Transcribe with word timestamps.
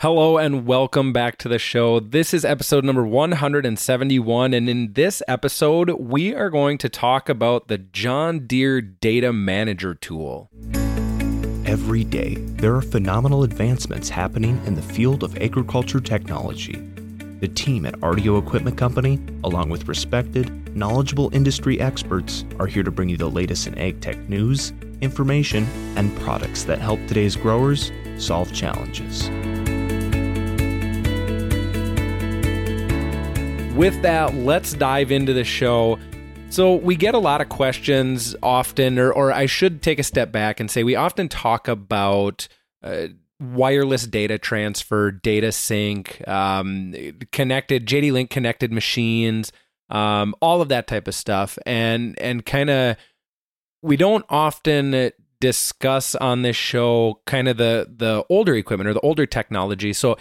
Hello 0.00 0.38
and 0.38 0.64
welcome 0.64 1.12
back 1.12 1.38
to 1.38 1.48
the 1.48 1.58
show. 1.58 1.98
This 1.98 2.32
is 2.32 2.44
episode 2.44 2.84
number 2.84 3.04
171. 3.04 4.54
And 4.54 4.68
in 4.68 4.92
this 4.92 5.24
episode, 5.26 5.90
we 5.98 6.32
are 6.36 6.50
going 6.50 6.78
to 6.78 6.88
talk 6.88 7.28
about 7.28 7.66
the 7.66 7.78
John 7.78 8.46
Deere 8.46 8.80
Data 8.80 9.32
Manager 9.32 9.96
tool. 9.96 10.50
Every 11.66 12.04
day, 12.04 12.36
there 12.36 12.76
are 12.76 12.80
phenomenal 12.80 13.42
advancements 13.42 14.08
happening 14.08 14.64
in 14.66 14.76
the 14.76 14.82
field 14.82 15.24
of 15.24 15.36
agriculture 15.38 15.98
technology. 15.98 16.80
The 17.40 17.48
team 17.48 17.84
at 17.84 17.94
RDO 17.94 18.40
Equipment 18.40 18.78
Company, 18.78 19.18
along 19.42 19.68
with 19.68 19.88
respected, 19.88 20.76
knowledgeable 20.76 21.34
industry 21.34 21.80
experts, 21.80 22.44
are 22.60 22.68
here 22.68 22.84
to 22.84 22.92
bring 22.92 23.08
you 23.08 23.16
the 23.16 23.28
latest 23.28 23.66
in 23.66 23.76
ag 23.76 24.00
tech 24.00 24.16
news, 24.28 24.72
information, 25.00 25.64
and 25.96 26.16
products 26.20 26.62
that 26.64 26.78
help 26.78 27.00
today's 27.08 27.34
growers 27.34 27.90
solve 28.16 28.52
challenges. 28.52 29.28
With 33.78 34.02
that, 34.02 34.34
let's 34.34 34.72
dive 34.72 35.12
into 35.12 35.32
the 35.32 35.44
show. 35.44 36.00
So, 36.50 36.74
we 36.74 36.96
get 36.96 37.14
a 37.14 37.18
lot 37.18 37.40
of 37.40 37.48
questions 37.48 38.34
often, 38.42 38.98
or, 38.98 39.12
or 39.12 39.32
I 39.32 39.46
should 39.46 39.82
take 39.82 40.00
a 40.00 40.02
step 40.02 40.32
back 40.32 40.58
and 40.58 40.68
say 40.68 40.82
we 40.82 40.96
often 40.96 41.28
talk 41.28 41.68
about 41.68 42.48
uh, 42.82 43.06
wireless 43.38 44.04
data 44.04 44.36
transfer, 44.36 45.12
data 45.12 45.52
sync, 45.52 46.26
um, 46.26 46.92
connected, 47.30 47.86
JD 47.86 48.10
Link 48.10 48.30
connected 48.30 48.72
machines, 48.72 49.52
um, 49.90 50.34
all 50.42 50.60
of 50.60 50.68
that 50.70 50.88
type 50.88 51.06
of 51.06 51.14
stuff. 51.14 51.56
And, 51.64 52.20
and 52.20 52.44
kind 52.44 52.70
of, 52.70 52.96
we 53.80 53.96
don't 53.96 54.24
often 54.28 55.12
discuss 55.40 56.16
on 56.16 56.42
this 56.42 56.56
show 56.56 57.20
kind 57.26 57.46
of 57.46 57.58
the, 57.58 57.86
the 57.96 58.24
older 58.28 58.56
equipment 58.56 58.88
or 58.88 58.94
the 58.94 59.00
older 59.00 59.24
technology. 59.24 59.92
So, 59.92 60.16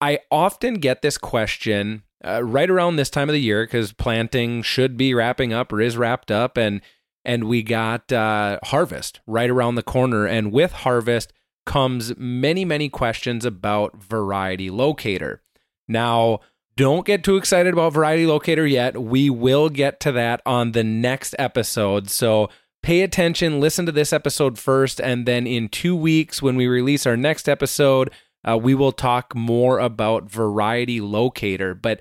I 0.00 0.18
often 0.32 0.74
get 0.74 1.02
this 1.02 1.18
question 1.18 2.02
uh, 2.24 2.42
right 2.42 2.70
around 2.70 2.96
this 2.96 3.10
time 3.10 3.28
of 3.28 3.32
the 3.32 3.40
year 3.40 3.64
because 3.64 3.92
planting 3.92 4.62
should 4.62 4.96
be 4.96 5.14
wrapping 5.14 5.52
up 5.52 5.72
or 5.72 5.80
is 5.80 5.96
wrapped 5.96 6.30
up, 6.30 6.56
and 6.56 6.80
and 7.24 7.44
we 7.44 7.62
got 7.62 8.12
uh, 8.12 8.58
harvest 8.64 9.20
right 9.26 9.50
around 9.50 9.74
the 9.74 9.82
corner, 9.82 10.26
and 10.26 10.52
with 10.52 10.72
harvest 10.72 11.32
comes 11.64 12.16
many 12.16 12.64
many 12.64 12.88
questions 12.88 13.44
about 13.44 13.96
variety 13.96 14.70
locator. 14.70 15.42
Now, 15.88 16.40
don't 16.76 17.06
get 17.06 17.24
too 17.24 17.36
excited 17.36 17.72
about 17.72 17.92
variety 17.92 18.26
locator 18.26 18.66
yet. 18.66 19.00
We 19.00 19.30
will 19.30 19.68
get 19.68 19.98
to 20.00 20.12
that 20.12 20.42
on 20.44 20.72
the 20.72 20.84
next 20.84 21.34
episode. 21.38 22.10
So 22.10 22.50
pay 22.82 23.00
attention, 23.02 23.60
listen 23.60 23.86
to 23.86 23.92
this 23.92 24.12
episode 24.12 24.58
first, 24.58 25.00
and 25.00 25.26
then 25.26 25.46
in 25.46 25.68
two 25.68 25.96
weeks 25.96 26.42
when 26.42 26.54
we 26.54 26.66
release 26.66 27.06
our 27.06 27.16
next 27.16 27.48
episode 27.48 28.10
uh, 28.48 28.56
we 28.56 28.74
will 28.74 28.92
talk 28.92 29.34
more 29.34 29.78
about 29.78 30.30
Variety 30.30 31.00
Locator, 31.00 31.74
but 31.74 32.00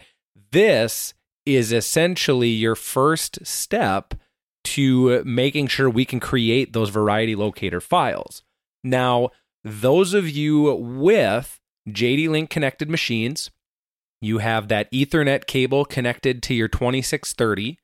this 0.51 1.13
is 1.45 1.71
essentially 1.71 2.49
your 2.49 2.75
first 2.75 3.45
step 3.45 4.13
to 4.63 5.23
making 5.23 5.67
sure 5.67 5.89
we 5.89 6.05
can 6.05 6.19
create 6.19 6.73
those 6.73 6.89
Variety 6.89 7.35
Locator 7.35 7.81
files. 7.81 8.43
Now, 8.83 9.29
those 9.63 10.13
of 10.13 10.29
you 10.29 10.75
with 10.75 11.59
JD 11.89 12.29
Link 12.29 12.49
connected 12.49 12.89
machines, 12.89 13.51
you 14.21 14.39
have 14.39 14.67
that 14.67 14.91
Ethernet 14.91 15.45
cable 15.45 15.85
connected 15.85 16.41
to 16.43 16.53
your 16.53 16.67
2630, 16.67 17.77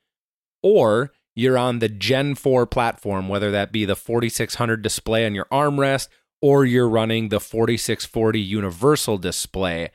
or 0.64 1.12
you're 1.36 1.58
on 1.58 1.80
the 1.80 1.90
Gen 1.90 2.36
4 2.36 2.66
platform, 2.66 3.28
whether 3.28 3.52
that 3.52 3.72
be 3.72 3.86
the 3.86 3.96
4600 3.96 4.82
display 4.82 5.26
on 5.26 5.36
your 5.36 5.46
armrest 5.46 6.08
or 6.42 6.66
you're 6.66 6.90
running 6.90 7.30
the 7.30 7.40
4640 7.40 8.40
universal 8.40 9.18
display. 9.18 9.92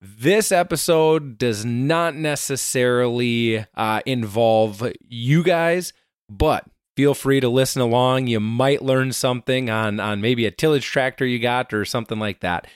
This 0.00 0.50
episode 0.50 1.36
does 1.36 1.64
not 1.64 2.14
necessarily 2.14 3.66
uh, 3.74 4.00
involve 4.06 4.92
you 5.08 5.42
guys, 5.42 5.92
but 6.28 6.64
feel 6.96 7.14
free 7.14 7.40
to 7.40 7.48
listen 7.48 7.82
along. 7.82 8.26
You 8.26 8.40
might 8.40 8.82
learn 8.82 9.12
something 9.12 9.68
on, 9.68 10.00
on 10.00 10.20
maybe 10.20 10.46
a 10.46 10.50
tillage 10.50 10.86
tractor 10.86 11.26
you 11.26 11.38
got 11.38 11.72
or 11.74 11.84
something 11.84 12.18
like 12.18 12.40
that. 12.40 12.66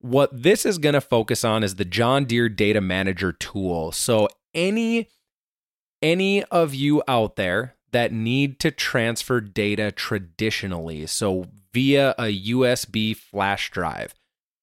What 0.00 0.30
this 0.42 0.66
is 0.66 0.78
going 0.78 0.94
to 0.94 1.00
focus 1.00 1.44
on 1.44 1.62
is 1.62 1.76
the 1.76 1.84
John 1.84 2.24
Deere 2.24 2.48
Data 2.48 2.80
Manager 2.80 3.32
tool. 3.32 3.92
So, 3.92 4.28
any 4.54 5.08
any 6.02 6.42
of 6.44 6.74
you 6.74 7.02
out 7.06 7.36
there 7.36 7.76
that 7.92 8.12
need 8.12 8.58
to 8.60 8.70
transfer 8.70 9.40
data 9.40 9.92
traditionally, 9.92 11.06
so 11.06 11.46
via 11.72 12.14
a 12.18 12.42
USB 12.48 13.16
flash 13.16 13.70
drive. 13.70 14.14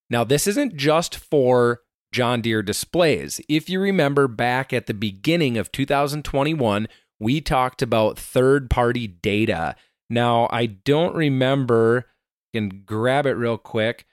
Now, 0.09 0.23
this 0.23 0.47
isn't 0.47 0.75
just 0.75 1.16
for 1.16 1.81
John 2.12 2.41
Deere 2.41 2.63
displays. 2.63 3.39
If 3.47 3.69
you 3.69 3.79
remember 3.79 4.28
back 4.28 4.73
at 4.73 4.88
the 4.88 4.94
beginning 4.94 5.57
of 5.57 5.72
2021, 5.72 6.88
we 7.19 7.41
talked 7.41 7.81
about 7.81 8.18
third 8.18 8.69
party 8.69 9.07
data. 9.07 9.75
Now, 10.09 10.47
I 10.51 10.66
don't 10.66 11.16
remember, 11.16 12.07
can 12.53 12.84
grab 12.85 13.25
it 13.25 13.34
real 13.34 13.57
quick. 13.57 14.06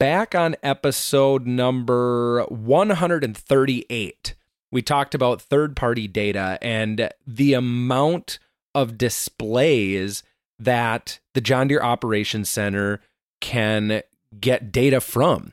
Back 0.00 0.34
on 0.34 0.56
episode 0.62 1.46
number 1.46 2.44
138, 2.48 4.34
we 4.72 4.82
talked 4.82 5.14
about 5.14 5.40
third 5.40 5.76
party 5.76 6.08
data 6.08 6.58
and 6.60 7.10
the 7.24 7.54
amount 7.54 8.40
of 8.74 8.98
displays 8.98 10.22
that 10.58 11.20
the 11.34 11.40
John 11.40 11.68
Deere 11.68 11.82
Operations 11.82 12.48
Center 12.48 13.00
can 13.40 14.02
get 14.40 14.72
data 14.72 15.00
from. 15.00 15.52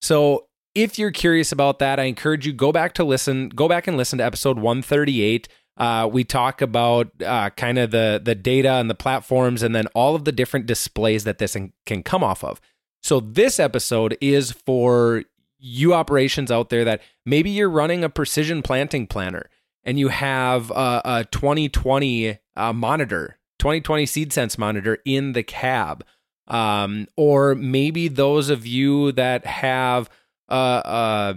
So 0.00 0.46
if 0.74 0.98
you're 0.98 1.10
curious 1.10 1.52
about 1.52 1.78
that, 1.80 2.00
I 2.00 2.04
encourage 2.04 2.46
you 2.46 2.52
go 2.52 2.72
back 2.72 2.94
to 2.94 3.04
listen, 3.04 3.50
go 3.50 3.68
back 3.68 3.86
and 3.86 3.96
listen 3.96 4.18
to 4.18 4.24
episode 4.24 4.58
138. 4.58 5.48
Uh, 5.76 6.08
we 6.10 6.24
talk 6.24 6.60
about 6.60 7.10
uh, 7.24 7.50
kind 7.50 7.78
of 7.78 7.90
the 7.90 8.20
the 8.22 8.34
data 8.34 8.72
and 8.72 8.90
the 8.90 8.94
platforms, 8.94 9.62
and 9.62 9.74
then 9.74 9.86
all 9.94 10.14
of 10.14 10.24
the 10.24 10.32
different 10.32 10.66
displays 10.66 11.24
that 11.24 11.38
this 11.38 11.56
can 11.86 12.02
come 12.02 12.22
off 12.22 12.44
of. 12.44 12.60
So 13.02 13.20
this 13.20 13.58
episode 13.58 14.16
is 14.20 14.52
for 14.52 15.24
you 15.58 15.94
operations 15.94 16.50
out 16.50 16.68
there 16.68 16.84
that 16.84 17.00
maybe 17.24 17.50
you're 17.50 17.70
running 17.70 18.04
a 18.04 18.08
precision 18.08 18.62
planting 18.62 19.06
planner 19.06 19.48
and 19.84 19.98
you 19.98 20.08
have 20.08 20.70
a, 20.70 21.02
a 21.04 21.24
2020 21.30 22.38
uh, 22.56 22.72
monitor, 22.72 23.38
2020 23.58 24.06
seed 24.06 24.32
sense 24.32 24.58
monitor 24.58 24.98
in 25.04 25.32
the 25.32 25.42
cab. 25.42 26.04
Um, 26.48 27.06
or 27.16 27.54
maybe 27.54 28.08
those 28.08 28.50
of 28.50 28.66
you 28.66 29.12
that 29.12 29.46
have 29.46 30.10
a, 30.48 30.54
a, 30.54 31.34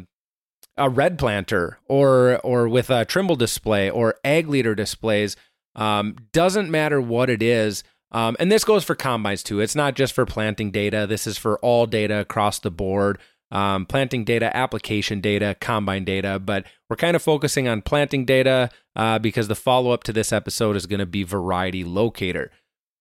a 0.78 0.90
red 0.90 1.18
planter 1.18 1.78
or 1.88 2.40
or 2.40 2.68
with 2.68 2.90
a 2.90 3.06
Trimble 3.06 3.36
display 3.36 3.90
or 3.90 4.16
ag 4.24 4.50
leader 4.50 4.76
displays, 4.76 5.36
um, 5.76 6.16
doesn't 6.34 6.70
matter 6.70 7.00
what 7.00 7.30
it 7.30 7.42
is. 7.42 7.84
Um, 8.12 8.36
and 8.40 8.52
this 8.52 8.64
goes 8.64 8.84
for 8.84 8.96
combines 8.96 9.44
too. 9.44 9.60
It's 9.60 9.76
not 9.76 9.96
just 9.96 10.14
for 10.14 10.26
planting 10.26 10.72
data. 10.72 11.06
This 11.08 11.28
is 11.28 11.38
for 11.38 11.60
all 11.60 11.86
data 11.86 12.20
across 12.20 12.60
the 12.60 12.72
board 12.72 13.20
um, 13.56 13.86
planting 13.86 14.26
data, 14.26 14.56
application 14.56 15.22
data, 15.22 15.56
combine 15.62 16.04
data, 16.04 16.40
but 16.40 16.66
we're 16.90 16.98
kind 16.98 17.16
of 17.16 17.22
focusing 17.22 17.70
on 17.70 17.82
planting 17.82 18.26
data 18.26 18.70
uh, 18.98 19.18
because 19.18 19.48
the 19.48 19.56
follow 19.56 19.92
up 19.92 20.04
to 20.04 20.12
this 20.12 20.34
episode 20.34 20.76
is 20.76 20.86
going 20.86 21.00
to 21.00 21.06
be 21.06 21.24
variety 21.24 21.86
locator. 21.86 22.52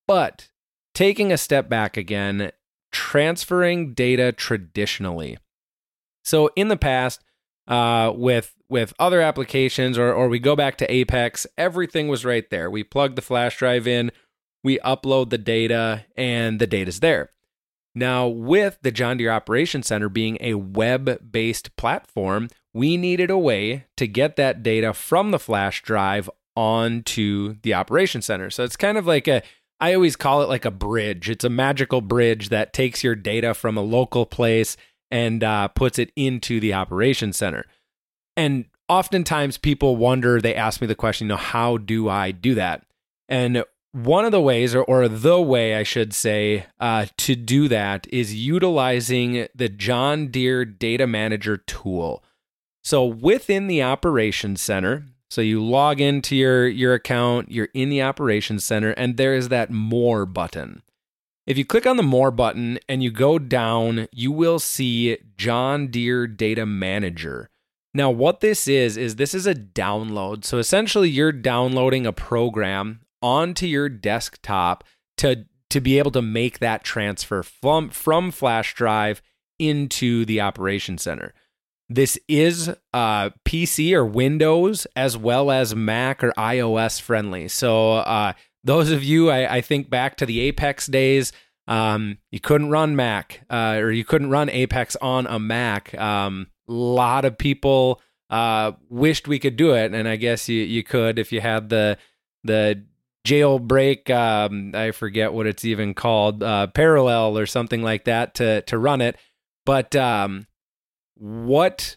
But 0.07 0.49
taking 0.95 1.33
a 1.33 1.39
step 1.39 1.69
back 1.69 1.97
again, 1.97 2.53
transferring 2.93 3.95
data 3.95 4.31
traditionally. 4.31 5.39
So 6.23 6.51
in 6.55 6.69
the 6.69 6.77
past, 6.77 7.25
uh, 7.67 8.13
with 8.15 8.55
with 8.69 8.95
other 9.01 9.21
applications, 9.21 9.99
or 9.99 10.15
or 10.15 10.29
we 10.29 10.39
go 10.39 10.55
back 10.55 10.79
to 10.79 10.93
Apex, 10.93 11.49
everything 11.59 12.07
was 12.07 12.25
right 12.25 12.49
there. 12.51 12.71
We 12.71 12.85
plug 12.85 13.17
the 13.17 13.23
flash 13.23 13.59
drive 13.59 13.89
in, 13.89 14.13
we 14.63 14.79
upload 14.79 15.31
the 15.31 15.39
data, 15.39 16.07
and 16.17 16.61
the 16.61 16.69
data's 16.69 17.01
there. 17.01 17.34
Now, 17.95 18.27
with 18.27 18.79
the 18.83 18.91
John 18.91 19.19
Deere 19.19 19.31
Operations 19.31 19.87
Center 19.87 20.09
being 20.09 20.37
a 20.41 20.55
web 20.55 21.31
based 21.31 21.77
platform, 21.77 22.49
we 22.73 22.97
needed 22.97 23.31
a 23.31 23.39
way 23.39 23.87
to 23.97 24.09
get 24.09 24.37
that 24.37 24.63
data 24.63 24.93
from 24.93 25.31
the 25.31 25.39
flash 25.39 25.83
drive 25.83 26.29
onto 26.57 27.57
the 27.63 27.75
Operations 27.75 28.27
Center. 28.27 28.51
So 28.51 28.65
it's 28.65 28.77
kind 28.77 28.99
of 28.99 29.07
like 29.07 29.29
a, 29.29 29.43
I 29.81 29.95
always 29.95 30.17
call 30.17 30.43
it 30.43 30.49
like 30.49 30.65
a 30.65 30.71
bridge. 30.71 31.31
It's 31.31 31.45
a 31.45 31.51
magical 31.51 32.01
bridge 32.01 32.49
that 32.49 32.73
takes 32.73 33.05
your 33.05 33.15
data 33.15 33.55
from 33.55 33.77
a 33.77 33.83
local 33.83 34.27
place 34.27 34.77
and 35.11 35.45
uh, 35.45 35.69
puts 35.69 35.99
it 35.99 36.11
into 36.17 36.59
the 36.59 36.75
Operations 36.75 37.37
Center. 37.37 37.65
And 38.37 38.67
oftentimes 38.89 39.59
people 39.59 39.97
wonder, 39.97 40.41
they 40.41 40.55
ask 40.55 40.81
me 40.81 40.89
the 40.89 40.97
question, 40.97 41.27
you 41.27 41.29
know, 41.31 41.37
how 41.37 41.77
do 41.77 42.09
I 42.09 42.33
do 42.33 42.55
that? 42.57 42.85
And 43.29 43.65
one 43.95 44.25
of 44.25 44.33
the 44.33 44.41
ways, 44.41 44.75
or, 44.75 44.83
or 44.83 45.07
the 45.07 45.41
way 45.41 45.77
I 45.77 45.85
should 45.85 46.13
say, 46.13 46.67
uh, 46.81 47.07
to 47.19 47.37
do 47.37 47.69
that 47.69 48.09
is 48.13 48.35
utilizing 48.35 49.47
the 49.55 49.69
John 49.69 50.29
Deere 50.29 50.65
Data 50.65 51.07
Manager 51.07 51.57
tool. 51.57 52.25
So 52.83 53.05
within 53.05 53.69
the 53.69 53.85
Operations 53.85 54.61
Center, 54.61 55.07
so 55.31 55.41
you 55.41 55.65
log 55.65 56.01
into 56.01 56.35
your, 56.35 56.67
your 56.67 56.95
account, 56.95 57.53
you're 57.53 57.69
in 57.73 57.89
the 57.89 58.03
Operations 58.03 58.65
Center, 58.65 58.91
and 58.91 59.17
there 59.17 59.35
is 59.35 59.49
that 59.49 59.71
More 59.71 60.27
button. 60.27 60.83
If 61.47 61.57
you 61.57 61.65
click 61.65 61.87
on 61.87 61.97
the 61.97 62.03
More 62.03 62.33
button 62.33 62.81
and 62.89 63.01
you 63.01 63.13
go 63.13 63.39
down, 63.39 64.09
you 64.11 64.33
will 64.33 64.59
see 64.59 65.19
John 65.37 65.87
Deere 65.87 66.27
Data 66.27 66.67
Manager. 66.67 67.49
Now, 67.95 68.11
what 68.11 68.41
this 68.41 68.67
is, 68.67 68.97
is 68.97 69.17
this 69.17 69.35
is 69.35 69.47
a 69.47 69.55
download. 69.55 70.45
So 70.45 70.59
essentially, 70.59 71.11
you're 71.11 71.31
downloading 71.31 72.07
a 72.07 72.13
program 72.13 73.01
onto 73.25 73.67
your 73.67 73.89
desktop 73.89 74.85
to, 75.17 75.47
to 75.71 75.81
be 75.81 75.99
able 75.99 76.11
to 76.11 76.21
make 76.21 76.59
that 76.59 76.85
transfer 76.85 77.43
from, 77.43 77.89
from 77.89 78.31
flash 78.31 78.75
drive 78.75 79.23
into 79.59 80.27
the 80.27 80.43
operation 80.43 80.99
center. 80.99 81.33
This 81.89 82.19
is 82.29 82.69
uh, 82.93 83.31
PC 83.47 83.95
or 83.95 84.05
Windows 84.05 84.87
as 84.95 85.17
well 85.17 85.51
as 85.51 85.75
Mac 85.75 86.23
or 86.23 86.33
iOS 86.33 87.01
friendly. 87.01 87.49
So, 87.49 87.95
uh, 87.95 88.35
those 88.63 88.91
of 88.91 89.03
you, 89.03 89.31
I, 89.31 89.57
I, 89.57 89.61
think 89.61 89.91
back 89.91 90.17
to 90.17 90.27
the 90.27 90.41
Apex 90.41 90.87
days, 90.87 91.33
um, 91.69 92.19
you 92.31 92.41
couldn't 92.41 92.71
run 92.71 92.97
Mac 92.97 93.45
uh, 93.51 93.77
or 93.79 93.91
you 93.91 94.05
couldn't 94.05 94.31
run 94.31 94.49
Apex 94.49 94.97
on 95.03 95.27
a 95.27 95.39
Mac. 95.39 95.93
A 95.93 96.03
um, 96.03 96.47
lot 96.67 97.25
of 97.25 97.37
people 97.37 98.01
uh, 98.31 98.73
wished 98.89 99.29
we 99.29 99.39
could 99.39 99.57
do 99.57 99.75
it, 99.75 99.93
and 99.93 100.09
I 100.09 100.17
guess 100.17 100.49
you, 100.49 100.63
you 100.63 100.83
could 100.83 101.19
if 101.19 101.31
you 101.33 101.41
had 101.43 101.69
the 101.69 101.99
the 102.43 102.85
jailbreak. 103.27 104.11
Um, 104.11 104.73
I 104.75 104.91
forget 104.91 105.33
what 105.33 105.47
it's 105.47 105.65
even 105.65 105.95
called, 105.95 106.43
uh, 106.43 106.67
parallel 106.69 107.39
or 107.39 107.47
something 107.47 107.83
like 107.83 108.05
that 108.05 108.35
to 108.37 108.63
to 108.63 108.79
run 108.79 109.01
it. 109.01 109.17
But 109.67 109.97
um, 109.97 110.47
what 111.15 111.97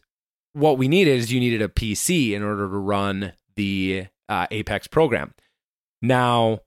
what 0.54 0.78
we 0.78 0.88
needed 0.88 1.20
is 1.20 1.32
you 1.32 1.40
needed 1.40 1.62
a 1.62 1.68
PC 1.68 2.32
in 2.32 2.44
order 2.44 2.64
to 2.64 2.78
run 2.78 3.34
the 3.56 4.08
uh, 4.30 4.48
Apex 4.50 4.88
program. 4.88 5.34
Now, 6.02 6.62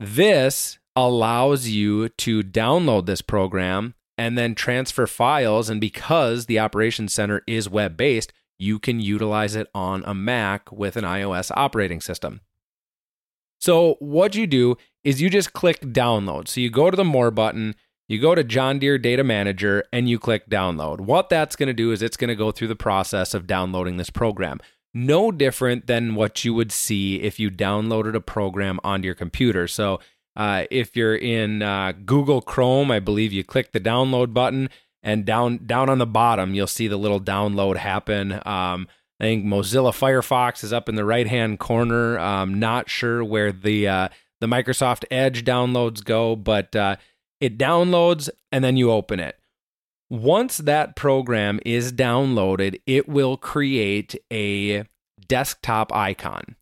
this 0.00 0.78
allows 0.96 1.68
you 1.68 2.08
to 2.08 2.42
download 2.42 3.06
this 3.06 3.22
program 3.22 3.94
and 4.16 4.36
then 4.36 4.54
transfer 4.54 5.06
files. 5.06 5.70
And 5.70 5.80
because 5.80 6.46
the 6.46 6.58
Operations 6.58 7.12
Center 7.12 7.42
is 7.46 7.68
web 7.68 7.96
based, 7.96 8.32
you 8.58 8.80
can 8.80 8.98
utilize 9.00 9.54
it 9.54 9.68
on 9.74 10.02
a 10.04 10.14
Mac 10.14 10.72
with 10.72 10.96
an 10.96 11.04
iOS 11.04 11.52
operating 11.54 12.00
system. 12.00 12.40
So, 13.58 13.96
what 13.98 14.34
you 14.34 14.46
do 14.46 14.76
is 15.04 15.20
you 15.20 15.30
just 15.30 15.52
click 15.52 15.80
download. 15.80 16.48
So, 16.48 16.60
you 16.60 16.70
go 16.70 16.90
to 16.90 16.96
the 16.96 17.04
More 17.04 17.30
button, 17.30 17.74
you 18.08 18.20
go 18.20 18.34
to 18.34 18.44
John 18.44 18.78
Deere 18.78 18.98
Data 18.98 19.24
Manager, 19.24 19.84
and 19.92 20.08
you 20.08 20.18
click 20.18 20.48
download. 20.48 21.00
What 21.00 21.28
that's 21.28 21.56
going 21.56 21.66
to 21.66 21.74
do 21.74 21.92
is 21.92 22.02
it's 22.02 22.16
going 22.16 22.28
to 22.28 22.36
go 22.36 22.50
through 22.50 22.68
the 22.68 22.76
process 22.76 23.34
of 23.34 23.46
downloading 23.46 23.96
this 23.96 24.10
program. 24.10 24.60
No 24.94 25.30
different 25.30 25.86
than 25.86 26.14
what 26.14 26.44
you 26.44 26.54
would 26.54 26.72
see 26.72 27.20
if 27.20 27.38
you 27.38 27.50
downloaded 27.50 28.14
a 28.14 28.20
program 28.20 28.80
onto 28.82 29.06
your 29.06 29.14
computer. 29.14 29.68
So, 29.68 30.00
uh, 30.36 30.64
if 30.70 30.96
you're 30.96 31.16
in 31.16 31.62
uh, 31.62 31.92
Google 32.06 32.40
Chrome, 32.40 32.92
I 32.92 33.00
believe 33.00 33.32
you 33.32 33.42
click 33.42 33.72
the 33.72 33.80
download 33.80 34.32
button, 34.32 34.70
and 35.02 35.24
down 35.24 35.66
down 35.66 35.88
on 35.88 35.98
the 35.98 36.06
bottom 36.06 36.54
you'll 36.54 36.66
see 36.66 36.88
the 36.88 36.96
little 36.96 37.20
download 37.20 37.76
happen. 37.76 38.40
Um, 38.44 38.88
I 39.20 39.24
think 39.24 39.44
Mozilla 39.44 39.92
Firefox 39.92 40.62
is 40.62 40.72
up 40.72 40.88
in 40.88 40.94
the 40.94 41.04
right 41.04 41.26
hand 41.26 41.58
corner. 41.58 42.18
Um, 42.18 42.58
not 42.58 42.88
sure 42.88 43.24
where 43.24 43.50
the 43.52 43.88
uh, 43.88 44.08
the 44.40 44.46
Microsoft 44.46 45.04
Edge 45.10 45.44
downloads 45.44 46.04
go, 46.04 46.36
but 46.36 46.74
uh, 46.76 46.96
it 47.40 47.58
downloads 47.58 48.28
and 48.52 48.62
then 48.62 48.76
you 48.76 48.90
open 48.90 49.20
it. 49.20 49.38
Once 50.10 50.58
that 50.58 50.96
program 50.96 51.60
is 51.66 51.92
downloaded, 51.92 52.80
it 52.86 53.08
will 53.08 53.36
create 53.36 54.16
a 54.32 54.84
desktop 55.26 55.92
icon. 55.92 56.56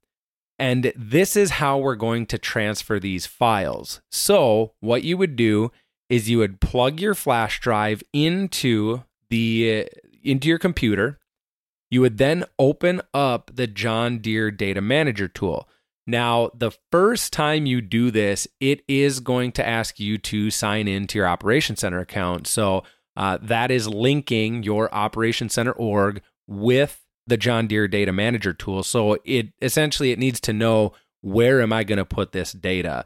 And 0.59 0.93
this 0.97 1.37
is 1.37 1.51
how 1.51 1.79
we're 1.79 1.97
going 1.97 2.27
to 2.27 2.39
transfer 2.39 2.99
these 2.99 3.27
files. 3.27 4.01
So, 4.11 4.73
what 4.81 5.03
you 5.03 5.17
would 5.19 5.37
do 5.37 5.71
is 6.09 6.31
you 6.31 6.39
would 6.39 6.61
plug 6.61 6.99
your 6.99 7.15
flash 7.15 7.61
drive 7.61 8.03
into 8.13 9.03
the 9.29 9.87
into 10.23 10.49
your 10.49 10.59
computer. 10.59 11.19
You 11.91 12.01
would 12.01 12.19
then 12.19 12.45
open 12.59 13.01
up 13.15 13.51
the 13.55 13.67
John 13.67 14.19
Deere 14.19 14.51
Data 14.51 14.81
Manager 14.81 15.29
tool. 15.29 15.69
Now, 16.07 16.51
the 16.55 16.73
first 16.93 17.33
time 17.33 17.67
you 17.67 17.81
do 17.81 18.11
this, 18.11 18.47
it 18.61 18.83
is 18.87 19.21
going 19.21 19.53
to 19.53 19.67
ask 19.67 19.99
you 19.99 20.19
to 20.19 20.51
sign 20.51 20.87
into 20.87 21.19
your 21.19 21.27
Operation 21.27 21.77
Center 21.77 21.99
account. 21.99 22.47
So 22.47 22.85
uh, 23.17 23.39
that 23.43 23.71
is 23.71 23.89
linking 23.89 24.63
your 24.63 24.93
Operation 24.95 25.49
Center 25.49 25.73
org 25.73 26.23
with 26.47 27.03
the 27.27 27.37
John 27.37 27.67
Deere 27.67 27.89
Data 27.89 28.13
Manager 28.13 28.53
tool. 28.53 28.85
So 28.85 29.19
it 29.25 29.49
essentially 29.61 30.13
it 30.13 30.19
needs 30.19 30.41
to 30.41 30.53
know 30.53 30.93
where 31.23 31.61
am 31.61 31.73
I 31.73 31.83
going 31.83 31.99
to 31.99 32.05
put 32.05 32.31
this 32.31 32.53
data. 32.53 33.05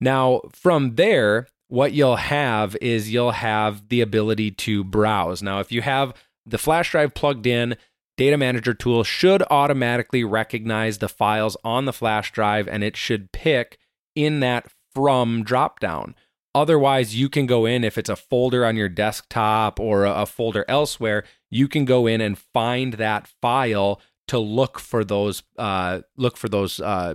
Now, 0.00 0.42
from 0.52 0.96
there, 0.96 1.46
what 1.68 1.92
you'll 1.92 2.16
have 2.16 2.76
is 2.82 3.10
you'll 3.10 3.30
have 3.30 3.88
the 3.88 4.02
ability 4.02 4.50
to 4.50 4.84
browse. 4.84 5.42
Now, 5.42 5.60
if 5.60 5.72
you 5.72 5.80
have 5.80 6.12
the 6.44 6.58
flash 6.58 6.90
drive 6.90 7.14
plugged 7.14 7.46
in, 7.46 7.76
Data 8.16 8.36
Manager 8.36 8.74
tool 8.74 9.02
should 9.02 9.42
automatically 9.50 10.22
recognize 10.22 10.98
the 10.98 11.08
files 11.08 11.56
on 11.64 11.84
the 11.84 11.92
flash 11.92 12.30
drive 12.32 12.68
and 12.68 12.84
it 12.84 12.96
should 12.96 13.32
pick 13.32 13.78
in 14.14 14.40
that 14.40 14.68
from 14.94 15.44
dropdown. 15.44 16.14
Otherwise, 16.54 17.16
you 17.16 17.28
can 17.28 17.46
go 17.46 17.66
in 17.66 17.82
if 17.82 17.98
it's 17.98 18.08
a 18.08 18.14
folder 18.14 18.64
on 18.64 18.76
your 18.76 18.88
desktop 18.88 19.80
or 19.80 20.04
a 20.04 20.24
folder 20.24 20.64
elsewhere, 20.68 21.24
you 21.50 21.66
can 21.66 21.84
go 21.84 22.06
in 22.06 22.20
and 22.20 22.38
find 22.38 22.94
that 22.94 23.26
file 23.42 24.00
to 24.28 24.38
look 24.38 24.78
for 24.78 25.04
those 25.04 25.42
uh, 25.58 26.00
look 26.16 26.36
for 26.36 26.48
those 26.48 26.78
uh, 26.78 27.14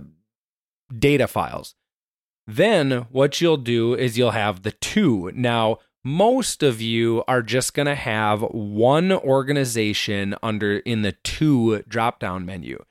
data 0.96 1.26
files. 1.26 1.74
Then 2.46 3.06
what 3.10 3.40
you'll 3.40 3.56
do 3.56 3.94
is 3.94 4.18
you'll 4.18 4.32
have 4.32 4.62
the 4.62 4.72
two. 4.72 5.30
Now, 5.34 5.78
most 6.04 6.62
of 6.62 6.80
you 6.80 7.22
are 7.28 7.42
just 7.42 7.74
going 7.74 7.86
to 7.86 7.94
have 7.94 8.42
one 8.42 9.12
organization 9.12 10.34
under 10.42 10.78
in 10.78 11.02
the 11.02 11.12
two 11.12 11.82
drop 11.82 12.18
down 12.18 12.46
menu. 12.46 12.82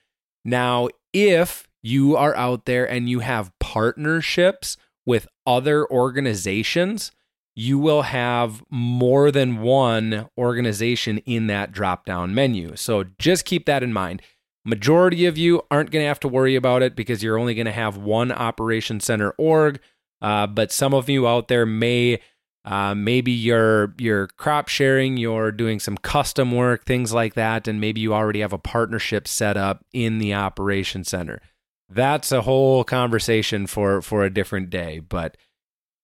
Now, 0.46 0.90
if 1.14 1.68
you 1.82 2.16
are 2.16 2.36
out 2.36 2.66
there 2.66 2.90
and 2.90 3.10
you 3.10 3.20
have 3.20 3.52
partnerships 3.60 4.78
with 5.06 5.28
other 5.46 5.90
organizations, 5.90 7.12
you 7.56 7.80
will 7.80 8.04
have 8.04 8.64
more 8.70 9.32
than 9.32 9.62
one 9.62 10.30
organization 10.38 11.18
in 11.20 11.48
that 11.48 11.72
drop 11.72 12.06
down 12.06 12.34
menu. 12.34 12.76
So 12.76 13.06
just 13.18 13.46
keep 13.46 13.66
that 13.66 13.84
in 13.84 13.92
mind. 13.92 14.22
Majority 14.64 15.26
of 15.26 15.38
you 15.38 15.64
aren't 15.72 15.92
going 15.92 16.04
to 16.04 16.08
have 16.08 16.20
to 16.22 16.28
worry 16.28 16.56
about 16.56 16.84
it 16.84 16.96
because 16.96 17.24
you're 17.24 17.40
only 17.40 17.56
going 17.56 17.66
to 17.66 17.72
have 17.72 17.98
one 17.98 18.32
operation 18.32 19.00
center 19.00 19.32
org. 19.32 19.80
Uh, 20.22 20.46
but 20.48 20.72
some 20.72 20.94
of 20.94 21.10
you 21.10 21.28
out 21.28 21.48
there 21.48 21.66
may 21.66 22.20
uh, 22.70 22.94
maybe 22.94 23.32
you're 23.32 23.96
you're 23.98 24.28
crop 24.28 24.68
sharing, 24.68 25.18
you're 25.18 25.52
doing 25.52 25.80
some 25.80 25.98
custom 25.98 26.52
work, 26.52 26.86
things 26.86 27.12
like 27.12 27.34
that, 27.34 27.68
and 27.68 27.82
maybe 27.82 28.00
you 28.00 28.14
already 28.14 28.42
have 28.42 28.54
a 28.54 28.60
partnership 28.60 29.28
set 29.28 29.58
up 29.58 29.84
in 29.92 30.20
the 30.20 30.36
operation 30.36 31.04
center. 31.04 31.42
That's 31.90 32.32
a 32.32 32.44
whole 32.44 32.84
conversation 32.84 33.66
for 33.66 34.04
for 34.04 34.24
a 34.24 34.30
different 34.30 34.70
day. 34.70 35.00
But 35.00 35.36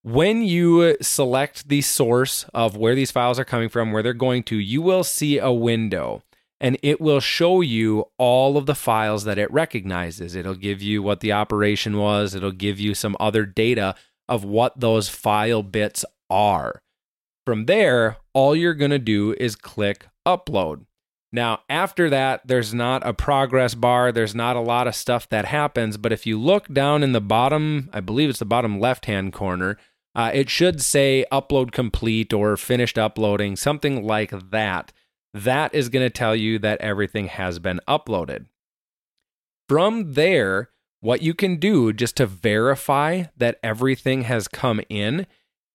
when 0.01 0.41
you 0.41 0.97
select 1.01 1.69
the 1.69 1.81
source 1.81 2.47
of 2.51 2.75
where 2.75 2.95
these 2.95 3.11
files 3.11 3.39
are 3.39 3.45
coming 3.45 3.69
from, 3.69 3.91
where 3.91 4.01
they're 4.01 4.13
going 4.13 4.41
to, 4.43 4.55
you 4.55 4.81
will 4.81 5.03
see 5.03 5.37
a 5.37 5.51
window 5.51 6.23
and 6.59 6.79
it 6.81 6.99
will 6.99 7.19
show 7.19 7.61
you 7.61 8.05
all 8.17 8.57
of 8.57 8.65
the 8.65 8.73
files 8.73 9.23
that 9.25 9.37
it 9.37 9.51
recognizes. 9.51 10.33
It'll 10.33 10.55
give 10.55 10.81
you 10.81 11.03
what 11.03 11.19
the 11.19 11.31
operation 11.31 11.97
was, 11.97 12.33
it'll 12.33 12.51
give 12.51 12.79
you 12.79 12.95
some 12.95 13.15
other 13.19 13.45
data 13.45 13.93
of 14.27 14.43
what 14.43 14.79
those 14.79 15.09
file 15.09 15.63
bits 15.63 16.05
are. 16.29 16.81
From 17.45 17.65
there, 17.65 18.17
all 18.33 18.55
you're 18.55 18.73
going 18.73 18.91
to 18.91 18.99
do 18.99 19.35
is 19.39 19.55
click 19.55 20.07
upload. 20.25 20.85
Now, 21.31 21.61
after 21.69 22.09
that, 22.09 22.47
there's 22.47 22.73
not 22.73 23.05
a 23.05 23.13
progress 23.13 23.75
bar. 23.75 24.11
There's 24.11 24.33
not 24.33 24.55
a 24.55 24.61
lot 24.61 24.87
of 24.87 24.95
stuff 24.95 25.27
that 25.29 25.45
happens. 25.45 25.97
But 25.97 26.13
if 26.13 26.25
you 26.25 26.39
look 26.39 26.67
down 26.69 27.03
in 27.03 27.11
the 27.11 27.21
bottom, 27.21 27.89
I 27.91 27.99
believe 27.99 28.29
it's 28.29 28.39
the 28.39 28.45
bottom 28.45 28.79
left 28.79 29.05
hand 29.05 29.33
corner, 29.33 29.77
uh, 30.15 30.31
it 30.33 30.49
should 30.49 30.81
say 30.81 31.25
upload 31.31 31.71
complete 31.71 32.31
or 32.33 32.55
finished 32.55 32.97
uploading, 32.97 33.57
something 33.57 34.05
like 34.07 34.31
that. 34.51 34.93
That 35.33 35.75
is 35.75 35.89
going 35.89 36.05
to 36.05 36.09
tell 36.09 36.35
you 36.35 36.57
that 36.59 36.79
everything 36.79 37.27
has 37.27 37.59
been 37.59 37.81
uploaded. 37.85 38.45
From 39.67 40.13
there, 40.13 40.69
what 41.05 41.21
you 41.21 41.35
can 41.35 41.57
do 41.57 41.93
just 41.93 42.17
to 42.17 42.25
verify 42.25 43.25
that 43.37 43.59
everything 43.61 44.23
has 44.23 44.47
come 44.47 44.81
in 44.89 45.27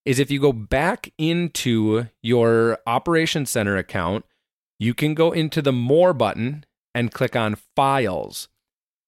is 0.03 0.19
if 0.19 0.29
you 0.29 0.41
go 0.41 0.51
back 0.51 1.13
into 1.17 2.07
your 2.21 2.77
Operation 2.85 3.45
Center 3.45 3.77
account, 3.77 4.25
you 4.77 4.93
can 4.93 5.13
go 5.13 5.31
into 5.31 5.61
the 5.61 5.71
More 5.71 6.11
button 6.11 6.65
and 6.93 7.13
click 7.13 7.33
on 7.33 7.55
Files. 7.77 8.49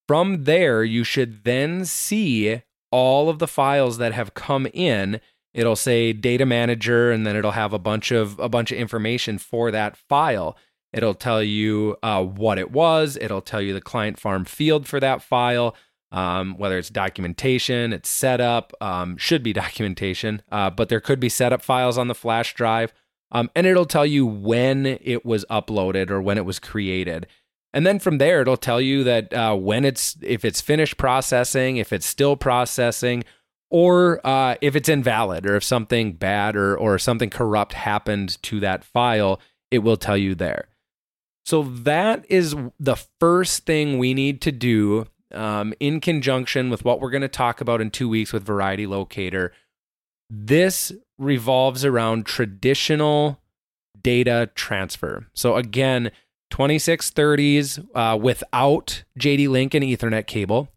From 0.07 0.45
there, 0.45 0.81
you 0.81 1.03
should 1.03 1.43
then 1.43 1.83
see 1.83 2.61
all 2.89 3.27
of 3.27 3.39
the 3.39 3.47
files 3.47 3.97
that 3.97 4.13
have 4.13 4.33
come 4.33 4.65
in. 4.73 5.19
It'll 5.53 5.75
say 5.75 6.13
Data 6.13 6.45
Manager, 6.45 7.11
and 7.11 7.27
then 7.27 7.35
it'll 7.35 7.51
have 7.51 7.73
a 7.73 7.79
bunch 7.79 8.11
of 8.11 8.39
a 8.39 8.47
bunch 8.47 8.71
of 8.71 8.77
information 8.77 9.39
for 9.39 9.71
that 9.71 9.97
file. 9.97 10.55
It'll 10.93 11.15
tell 11.15 11.43
you 11.43 11.97
uh, 12.01 12.23
what 12.23 12.59
it 12.59 12.71
was. 12.71 13.17
It'll 13.19 13.41
tell 13.41 13.61
you 13.61 13.73
the 13.73 13.81
client 13.81 14.19
farm 14.19 14.45
field 14.45 14.87
for 14.87 15.01
that 15.01 15.21
file. 15.21 15.75
Um, 16.13 16.55
whether 16.57 16.77
it's 16.77 16.89
documentation, 16.89 17.91
it's 17.91 18.07
setup, 18.07 18.71
um, 18.79 19.17
should 19.17 19.43
be 19.43 19.51
documentation, 19.53 20.41
uh, 20.51 20.69
but 20.69 20.87
there 20.87 21.01
could 21.01 21.19
be 21.19 21.29
setup 21.29 21.61
files 21.61 21.97
on 21.97 22.07
the 22.07 22.15
flash 22.15 22.53
drive. 22.53 22.93
Um, 23.31 23.49
and 23.55 23.65
it'll 23.65 23.85
tell 23.85 24.05
you 24.05 24.27
when 24.27 24.85
it 24.85 25.25
was 25.25 25.43
uploaded 25.49 26.11
or 26.11 26.21
when 26.21 26.37
it 26.37 26.45
was 26.45 26.59
created. 26.59 27.25
And 27.73 27.85
then 27.87 27.97
from 27.97 28.19
there, 28.19 28.41
it'll 28.41 28.57
tell 28.57 28.79
you 28.79 29.03
that 29.03 29.33
uh, 29.33 29.55
when 29.55 29.83
it's, 29.83 30.15
if 30.21 30.45
it's 30.45 30.61
finished 30.61 30.97
processing, 30.97 31.77
if 31.77 31.91
it's 31.91 32.05
still 32.05 32.37
processing, 32.37 33.23
or 33.71 34.21
uh, 34.23 34.53
if 34.61 34.75
it's 34.75 34.87
invalid, 34.87 35.47
or 35.47 35.55
if 35.55 35.63
something 35.63 36.13
bad 36.13 36.55
or, 36.55 36.77
or 36.77 36.99
something 36.99 37.31
corrupt 37.31 37.73
happened 37.73 38.39
to 38.43 38.59
that 38.59 38.83
file, 38.83 39.41
it 39.71 39.79
will 39.79 39.97
tell 39.97 40.15
you 40.15 40.35
there. 40.35 40.67
So 41.43 41.63
that 41.63 42.23
is 42.29 42.55
the 42.79 42.97
first 43.19 43.65
thing 43.65 43.97
we 43.97 44.13
need 44.13 44.41
to 44.41 44.51
do 44.51 45.07
um, 45.33 45.73
in 45.79 45.99
conjunction 45.99 46.69
with 46.69 46.85
what 46.85 46.99
we're 46.99 47.09
going 47.09 47.21
to 47.21 47.27
talk 47.27 47.61
about 47.61 47.81
in 47.81 47.91
two 47.91 48.09
weeks 48.09 48.33
with 48.33 48.43
Variety 48.43 48.87
Locator. 48.87 49.51
This 50.29 50.91
revolves 51.17 51.85
around 51.85 52.25
traditional 52.25 53.39
data 54.01 54.49
transfer. 54.55 55.27
So, 55.33 55.55
again, 55.55 56.11
2630s 56.51 57.87
uh, 57.95 58.17
without 58.17 59.03
JD 59.19 59.49
Link 59.49 59.73
and 59.73 59.83
Ethernet 59.83 60.27
cable, 60.27 60.69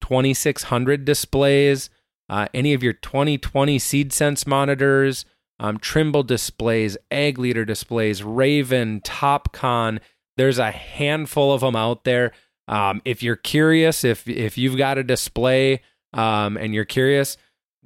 2600 0.00 1.04
displays, 1.04 1.90
uh, 2.28 2.48
any 2.54 2.74
of 2.74 2.82
your 2.82 2.92
2020 2.92 3.78
SeedSense 3.78 4.46
monitors, 4.46 5.24
um, 5.60 5.78
Trimble 5.78 6.22
displays, 6.22 6.96
Ag 7.10 7.38
Leader 7.38 7.64
displays, 7.64 8.22
Raven, 8.22 9.00
TopCon. 9.00 10.00
There's 10.36 10.58
a 10.58 10.70
handful 10.70 11.52
of 11.52 11.62
them 11.62 11.74
out 11.74 12.04
there. 12.04 12.32
Um, 12.68 13.02
if 13.04 13.22
you're 13.22 13.36
curious, 13.36 14.04
if 14.04 14.28
if 14.28 14.58
you've 14.58 14.76
got 14.76 14.98
a 14.98 15.02
display 15.02 15.82
um, 16.12 16.56
and 16.56 16.74
you're 16.74 16.84
curious, 16.84 17.36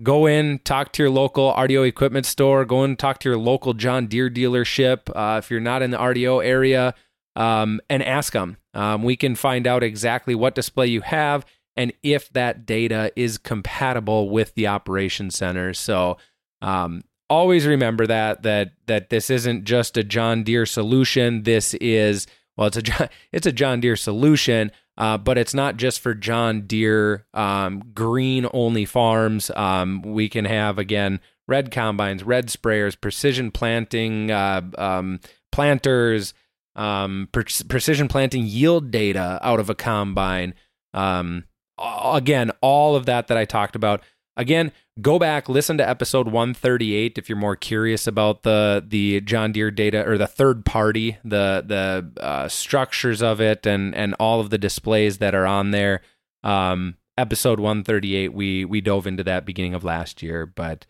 go 0.02 0.26
in, 0.26 0.58
talk 0.60 0.92
to 0.92 1.02
your 1.02 1.10
local 1.10 1.52
RDO 1.54 1.86
equipment 1.86 2.26
store. 2.26 2.64
Go 2.64 2.82
and 2.82 2.98
talk 2.98 3.18
to 3.20 3.28
your 3.28 3.38
local 3.38 3.74
John 3.74 4.06
Deere 4.06 4.28
dealership. 4.28 5.10
Uh, 5.14 5.38
if 5.38 5.50
you're 5.50 5.60
not 5.60 5.82
in 5.82 5.92
the 5.92 5.98
RDO 5.98 6.44
area, 6.44 6.94
um, 7.36 7.80
and 7.88 8.02
ask 8.02 8.32
them. 8.32 8.56
Um, 8.74 9.02
we 9.02 9.16
can 9.16 9.34
find 9.34 9.66
out 9.66 9.82
exactly 9.82 10.34
what 10.34 10.54
display 10.54 10.86
you 10.86 11.02
have 11.02 11.44
and 11.76 11.92
if 12.02 12.30
that 12.32 12.66
data 12.66 13.12
is 13.16 13.38
compatible 13.38 14.30
with 14.30 14.54
the 14.54 14.66
operation 14.66 15.30
center. 15.30 15.72
So 15.72 16.18
um, 16.60 17.02
always 17.30 17.66
remember 17.66 18.06
that 18.06 18.42
that 18.42 18.72
that 18.86 19.10
this 19.10 19.30
isn't 19.30 19.64
just 19.64 19.96
a 19.96 20.04
John 20.04 20.42
Deere 20.42 20.66
solution. 20.66 21.44
This 21.44 21.74
is 21.74 22.26
well, 22.56 22.68
it's 22.68 22.76
a 22.76 23.11
it's 23.32 23.47
a 23.47 23.52
John 23.52 23.80
Deere 23.80 23.97
solution, 23.97 24.71
uh, 24.97 25.18
but 25.18 25.38
it's 25.38 25.54
not 25.54 25.76
just 25.76 26.00
for 26.00 26.14
John 26.14 26.62
Deere 26.62 27.26
um, 27.35 27.82
green 27.94 28.47
only 28.52 28.85
farms. 28.85 29.50
Um, 29.56 30.02
we 30.02 30.28
can 30.28 30.44
have 30.44 30.78
again 30.78 31.21
red 31.49 31.71
combines, 31.71 32.23
red 32.23 32.49
sprayers, 32.49 33.00
precision 33.00 33.50
planting 33.50 34.30
uh, 34.30 34.62
um, 34.78 35.21
planters, 35.50 36.35
um, 36.76 37.28
pre- 37.32 37.44
precision 37.68 38.09
planting 38.09 38.44
yield 38.47 38.90
data 38.90 39.38
out 39.42 39.61
of 39.61 39.71
a 39.71 39.75
combine. 39.75 40.54
Um, 40.94 41.44
again, 41.78 42.50
all 42.61 42.97
of 42.97 43.06
that 43.06 43.28
that 43.28 43.38
I 43.38 43.44
talked 43.44 43.76
about. 43.76 44.02
Again, 44.37 44.73
go 45.00 45.18
back, 45.18 45.49
listen 45.49 45.78
to 45.78 45.88
episode 45.88 46.26
138 46.26 47.16
if 47.18 47.28
you're 47.28 47.38
more 47.38 47.56
curious 47.56 48.06
about 48.06 48.42
the 48.42 48.84
the 48.87 49.20
John 49.22 49.52
Deere 49.52 49.70
data 49.70 50.06
or 50.06 50.18
the 50.18 50.26
third 50.26 50.64
party, 50.64 51.18
the 51.25 51.64
the 51.66 52.22
uh, 52.22 52.49
structures 52.49 53.22
of 53.22 53.40
it, 53.40 53.66
and 53.66 53.94
and 53.94 54.14
all 54.20 54.40
of 54.40 54.50
the 54.50 54.58
displays 54.58 55.18
that 55.18 55.34
are 55.34 55.46
on 55.46 55.70
there. 55.70 56.02
Um, 56.44 56.96
episode 57.16 57.61
138, 57.61 58.32
we 58.32 58.64
we 58.64 58.80
dove 58.80 59.06
into 59.06 59.25
that 59.25 59.46
beginning 59.46 59.75
of 59.75 59.84
last 59.84 60.22
year, 60.22 60.44
but 60.46 60.87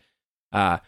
uh, 0.51 0.79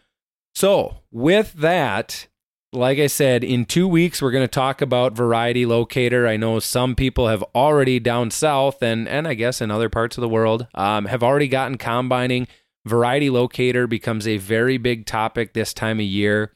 so 0.53 0.97
with 1.11 1.53
that, 1.53 2.27
like 2.71 2.99
I 2.99 3.07
said, 3.07 3.43
in 3.43 3.65
two 3.65 3.87
weeks, 3.87 4.21
we're 4.21 4.31
going 4.31 4.43
to 4.43 4.47
talk 4.47 4.81
about 4.81 5.13
Variety 5.13 5.65
Locator. 5.65 6.27
I 6.27 6.37
know 6.37 6.59
some 6.59 6.95
people 6.95 7.27
have 7.27 7.43
already 7.53 7.99
down 7.99 8.31
south 8.31 8.81
and, 8.81 9.07
and 9.07 9.27
I 9.27 9.33
guess 9.33 9.61
in 9.61 9.71
other 9.71 9.89
parts 9.89 10.17
of 10.17 10.21
the 10.21 10.29
world 10.29 10.67
um, 10.75 11.05
have 11.05 11.23
already 11.23 11.47
gotten 11.47 11.77
combining. 11.77 12.47
Variety 12.85 13.29
Locator 13.29 13.87
becomes 13.87 14.27
a 14.27 14.37
very 14.37 14.77
big 14.77 15.05
topic 15.05 15.53
this 15.53 15.73
time 15.73 15.99
of 15.99 16.05
year. 16.05 16.53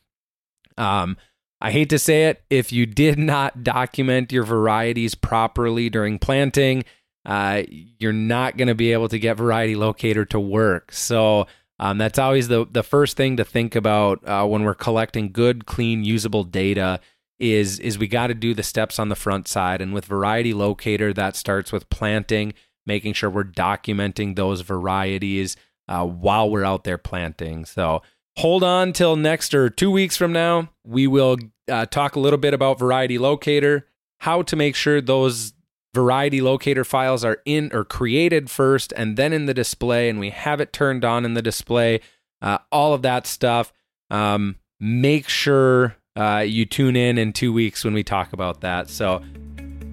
Um, 0.77 1.17
I 1.62 1.71
hate 1.71 1.89
to 1.89 2.00
say 2.00 2.27
it, 2.27 2.43
if 2.50 2.71
you 2.71 2.86
did 2.86 3.19
not 3.19 3.63
document 3.63 4.31
your 4.31 4.43
varieties 4.43 5.15
properly 5.15 5.89
during 5.89 6.19
planting, 6.19 6.86
uh, 7.25 7.63
you're 7.67 8.13
not 8.13 8.57
going 8.57 8.69
to 8.69 8.75
be 8.75 8.93
able 8.93 9.09
to 9.09 9.19
get 9.19 9.38
Variety 9.38 9.75
Locator 9.75 10.24
to 10.25 10.39
work. 10.39 10.91
So, 10.93 11.48
um, 11.79 11.98
that's 11.98 12.19
always 12.19 12.50
the 12.50 12.65
the 12.69 12.83
first 12.83 13.15
thing 13.15 13.38
to 13.38 13.45
think 13.45 13.75
about 13.75 14.25
uh, 14.27 14.45
when 14.45 14.63
we're 14.63 14.75
collecting 14.75 15.31
good, 15.31 15.65
clean, 15.65 16.03
usable 16.03 16.43
data. 16.43 17.00
Is 17.39 17.79
is 17.79 17.98
we 17.98 18.09
got 18.09 18.27
to 18.27 18.33
do 18.33 18.53
the 18.53 18.63
steps 18.63 19.00
on 19.00 19.07
the 19.07 19.15
front 19.15 19.48
side, 19.48 19.81
and 19.81 19.93
with 19.93 20.05
Variety 20.05 20.53
Locator, 20.53 21.13
that 21.13 21.38
starts 21.38 21.71
with 21.71 21.89
planting, 21.89 22.53
making 22.86 23.13
sure 23.13 23.29
we're 23.29 23.45
documenting 23.45 24.36
those 24.36 24.59
varieties 24.59 25.55
uh, 25.89 26.05
while 26.05 26.50
we're 26.50 26.63
out 26.63 26.86
there 26.86 26.98
planting. 26.98 27.65
So 27.65 28.01
hold 28.38 28.63
on 28.63 28.93
till 28.93 29.17
next 29.17 29.53
or 29.53 29.69
two 29.69 29.91
weeks 29.91 30.15
from 30.15 30.31
now. 30.31 30.69
We 30.86 31.08
will 31.08 31.38
uh, 31.69 31.88
talk 31.88 32.15
a 32.15 32.19
little 32.19 32.39
bit 32.39 32.53
about 32.53 32.79
Variety 32.79 33.17
Locator, 33.17 33.88
how 34.19 34.43
to 34.43 34.55
make 34.55 34.75
sure 34.75 35.01
those 35.01 35.53
variety 35.96 36.39
locator 36.39 36.84
files 36.84 37.25
are 37.25 37.41
in 37.46 37.72
or 37.74 37.84
created 37.84 38.50
first 38.50 38.93
and 38.96 39.17
then 39.17 39.34
in 39.34 39.48
the 39.48 39.53
display, 39.53 40.08
and 40.08 40.19
we 40.19 40.29
have 40.29 40.62
it 40.62 40.72
turned 40.72 41.03
on 41.03 41.25
in 41.25 41.34
the 41.34 41.41
display. 41.41 42.00
Uh, 42.41 42.60
all 42.72 42.93
of 42.93 43.01
that 43.01 43.25
stuff. 43.27 43.74
Um, 44.12 44.55
make 44.79 45.27
sure 45.27 45.96
uh, 46.15 46.43
you 46.48 46.65
tune 46.65 46.96
in 46.96 47.17
in 47.17 47.34
two 47.34 47.51
weeks 47.51 47.84
when 47.84 47.93
we 47.93 48.03
talk 48.03 48.34
about 48.34 48.62
that. 48.62 48.89
So, 48.89 49.24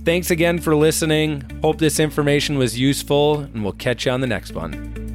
thanks 0.05 0.31
again 0.31 0.59
for 0.59 0.77
listening. 0.77 1.43
Hope 1.63 1.79
this 1.79 1.99
information 1.99 2.59
was 2.59 2.79
useful, 2.79 3.41
and 3.41 3.65
we'll 3.65 3.73
catch 3.73 4.07
you 4.07 4.13
on 4.13 4.21
the 4.21 4.27
next 4.27 4.53
one. 4.53 5.06